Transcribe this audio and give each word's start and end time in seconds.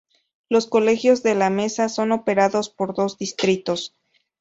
Los 0.49 0.65
colegios 0.65 1.23
en 1.25 1.37
La 1.37 1.51
Mesa 1.51 1.87
son 1.87 2.11
operados 2.11 2.69
por 2.71 2.95
dos 2.95 3.19
distritos. 3.19 3.93